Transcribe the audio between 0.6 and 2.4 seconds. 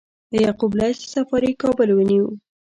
لیث صفاري کابل ونیو